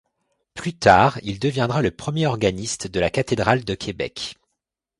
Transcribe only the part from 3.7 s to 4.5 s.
Québec.